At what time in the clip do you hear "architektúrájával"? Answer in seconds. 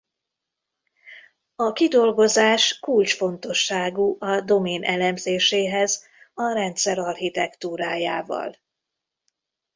6.99-8.55